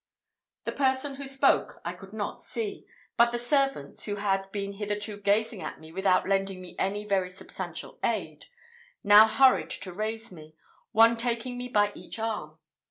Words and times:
The 0.65 0.71
person 0.71 1.17
who 1.17 1.27
spoke 1.27 1.79
I 1.85 1.93
could 1.93 2.11
not 2.11 2.39
see; 2.39 2.87
but 3.17 3.31
the 3.31 3.37
servants, 3.37 4.05
who 4.05 4.15
had 4.15 4.51
been 4.51 4.73
hitherto 4.73 5.17
gazing 5.17 5.61
at 5.61 5.79
me 5.79 5.91
without 5.91 6.27
lending 6.27 6.59
me 6.59 6.75
any 6.79 7.05
very 7.05 7.29
substantial 7.29 7.99
aid, 8.03 8.45
now 9.03 9.27
hurried 9.27 9.69
to 9.69 9.93
raise 9.93 10.31
me, 10.31 10.55
one 10.91 11.15
taking 11.17 11.55
me 11.55 11.67
by 11.69 11.91
each 11.93 12.17
arm. 12.17 12.57